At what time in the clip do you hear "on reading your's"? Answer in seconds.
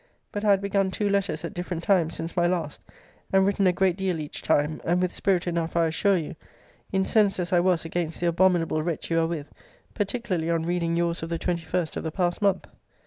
10.49-11.21